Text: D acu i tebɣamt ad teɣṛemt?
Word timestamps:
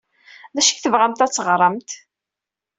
D 0.55 0.57
acu 0.59 0.71
i 0.71 0.77
tebɣamt 0.79 1.23
ad 1.25 1.31
teɣṛemt? 1.31 1.89